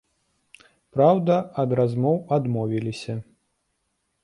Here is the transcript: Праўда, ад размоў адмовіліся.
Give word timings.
Праўда, 0.97 1.35
ад 1.65 1.69
размоў 1.81 2.17
адмовіліся. 2.39 3.13